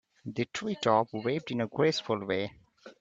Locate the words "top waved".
0.81-1.51